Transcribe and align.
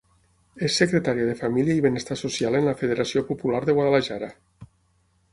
És 0.67 0.75
secretària 0.81 1.25
de 1.27 1.35
família 1.41 1.75
i 1.79 1.83
benestar 1.85 2.17
social 2.21 2.57
en 2.59 2.65
la 2.69 2.73
federació 2.79 3.23
popular 3.27 3.61
de 3.67 3.75
Guadalajara. 3.81 4.31